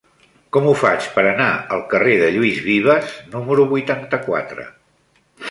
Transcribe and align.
Com 0.55 0.69
ho 0.69 0.71
faig 0.83 1.09
per 1.17 1.25
anar 1.31 1.49
al 1.77 1.83
carrer 1.91 2.15
de 2.23 2.31
Lluís 2.37 2.63
Vives 2.69 3.13
número 3.37 3.67
vuitanta-quatre? 3.75 4.67